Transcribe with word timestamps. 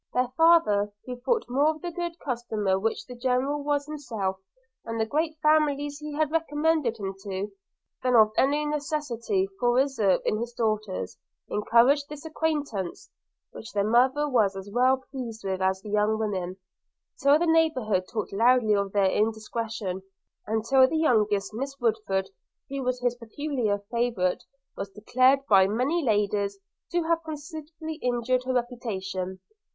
Their 0.15 0.31
father, 0.35 0.91
who 1.05 1.17
thought 1.19 1.45
more 1.47 1.67
of 1.75 1.83
the 1.83 1.91
good 1.91 2.17
customer 2.17 2.79
which 2.79 3.05
the 3.05 3.13
General 3.15 3.61
was 3.63 3.85
himself, 3.85 4.37
and 4.83 4.99
the 4.99 5.05
great 5.05 5.37
families 5.43 5.99
he 5.99 6.15
had 6.15 6.31
recommended 6.31 6.97
him 6.97 7.13
to, 7.25 7.51
than 8.01 8.15
of 8.15 8.31
any 8.35 8.65
necessity 8.65 9.47
for 9.59 9.73
reserve 9.73 10.21
in 10.25 10.39
his 10.39 10.53
daughters, 10.53 11.19
encouraged 11.49 12.09
this 12.09 12.25
acquaintance 12.25 13.11
(which 13.51 13.73
their 13.73 13.87
mother 13.87 14.27
was 14.27 14.55
as 14.55 14.71
well 14.73 15.03
pleased 15.11 15.43
with 15.45 15.61
as 15.61 15.81
the 15.83 15.91
young 15.91 16.17
women) 16.17 16.57
till 17.21 17.37
the 17.37 17.45
neighbourhood 17.45 18.05
talked 18.11 18.33
loudly 18.33 18.73
of 18.73 18.93
their 18.93 19.05
indiscretion, 19.11 20.01
and 20.47 20.65
till 20.65 20.87
the 20.87 20.97
youngest 20.97 21.53
Miss 21.53 21.79
Woodford, 21.79 22.31
who 22.71 22.81
was 22.81 22.99
his 23.01 23.13
peculiar 23.13 23.77
favourite, 23.91 24.41
was 24.75 24.89
declared 24.89 25.45
by 25.47 25.67
many 25.67 26.01
ladies 26.03 26.57
to 26.91 27.03
have 27.03 27.23
considerably 27.23 27.99
injured 28.01 28.45
her 28.45 28.53
reputation. 28.55 29.39